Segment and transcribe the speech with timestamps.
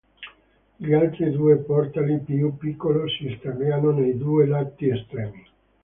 [0.77, 5.47] Gli altri due portali, più piccolo, si stagliano nei due lati estremi.